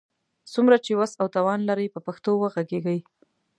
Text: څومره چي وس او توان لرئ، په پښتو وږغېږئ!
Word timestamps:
څومره 0.53 0.75
چي 0.85 0.91
وس 0.99 1.11
او 1.21 1.27
توان 1.35 1.59
لرئ، 1.69 1.87
په 1.95 1.99
پښتو 2.07 2.31
وږغېږئ! 2.37 2.99